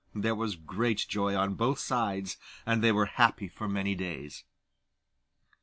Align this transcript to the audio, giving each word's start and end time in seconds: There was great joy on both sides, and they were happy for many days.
There 0.15 0.33
was 0.33 0.55
great 0.55 1.05
joy 1.07 1.35
on 1.35 1.53
both 1.53 1.77
sides, 1.77 2.37
and 2.65 2.81
they 2.83 2.91
were 2.91 3.05
happy 3.05 3.47
for 3.47 3.67
many 3.67 3.93
days. 3.93 4.43